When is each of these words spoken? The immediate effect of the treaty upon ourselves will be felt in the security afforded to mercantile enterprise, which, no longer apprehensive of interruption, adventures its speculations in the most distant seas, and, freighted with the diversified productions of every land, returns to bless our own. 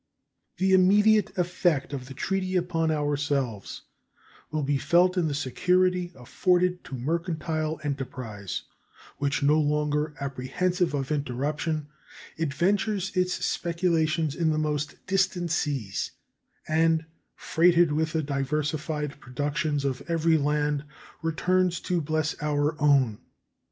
The 0.57 0.73
immediate 0.73 1.37
effect 1.37 1.93
of 1.93 2.07
the 2.07 2.15
treaty 2.15 2.55
upon 2.55 2.89
ourselves 2.89 3.83
will 4.49 4.63
be 4.63 4.79
felt 4.79 5.15
in 5.15 5.27
the 5.27 5.35
security 5.35 6.11
afforded 6.15 6.83
to 6.85 6.95
mercantile 6.95 7.79
enterprise, 7.83 8.63
which, 9.19 9.43
no 9.43 9.59
longer 9.59 10.15
apprehensive 10.19 10.95
of 10.95 11.11
interruption, 11.11 11.87
adventures 12.39 13.15
its 13.15 13.45
speculations 13.45 14.33
in 14.33 14.49
the 14.49 14.57
most 14.57 15.05
distant 15.05 15.51
seas, 15.51 16.09
and, 16.67 17.05
freighted 17.35 17.91
with 17.91 18.13
the 18.13 18.23
diversified 18.23 19.19
productions 19.19 19.85
of 19.85 20.01
every 20.07 20.35
land, 20.35 20.83
returns 21.21 21.79
to 21.81 22.01
bless 22.01 22.33
our 22.41 22.75
own. 22.81 23.19